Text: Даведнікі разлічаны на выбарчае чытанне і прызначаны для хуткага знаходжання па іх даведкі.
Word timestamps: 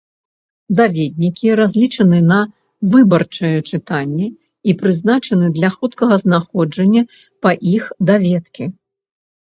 Даведнікі 0.77 1.51
разлічаны 1.59 2.19
на 2.31 2.39
выбарчае 2.95 3.53
чытанне 3.71 4.27
і 4.73 4.77
прызначаны 4.79 5.53
для 5.59 5.69
хуткага 5.77 6.15
знаходжання 6.25 7.03
па 7.45 7.51
іх 7.75 7.83
даведкі. 8.13 8.63